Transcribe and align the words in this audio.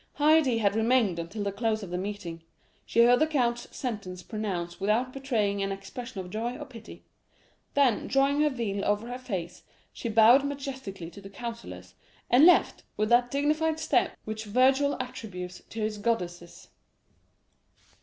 "Haydée 0.17 0.57
had 0.59 0.75
remained 0.75 1.19
until 1.19 1.43
the 1.43 1.51
close 1.51 1.83
of 1.83 1.91
the 1.91 1.97
meeting. 1.99 2.41
She 2.87 3.01
heard 3.03 3.19
the 3.19 3.27
count's 3.27 3.67
sentence 3.69 4.23
pronounced 4.23 4.81
without 4.81 5.13
betraying 5.13 5.61
an 5.61 5.71
expression 5.71 6.19
of 6.19 6.31
joy 6.31 6.57
or 6.57 6.65
pity; 6.65 7.03
then 7.75 8.07
drawing 8.07 8.41
her 8.41 8.49
veil 8.49 8.83
over 8.83 9.05
her 9.07 9.19
face 9.19 9.61
she 9.93 10.09
bowed 10.09 10.43
majestically 10.43 11.11
to 11.11 11.21
the 11.21 11.29
councillors, 11.29 11.93
and 12.31 12.47
left 12.47 12.81
with 12.97 13.09
that 13.09 13.29
dignified 13.29 13.79
step 13.79 14.17
which 14.25 14.45
Virgil 14.45 14.97
attributes 14.99 15.61
to 15.69 15.81
his 15.81 15.99
goddesses." 15.99 16.69